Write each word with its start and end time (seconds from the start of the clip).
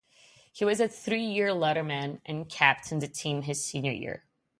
He 0.51 0.65
was 0.65 0.79
a 0.79 0.87
three-year 0.87 1.49
letterman, 1.49 2.21
and 2.25 2.49
captained 2.49 3.03
the 3.03 3.07
team 3.07 3.43
his 3.43 3.63
senior 3.63 3.91
year. 3.91 4.25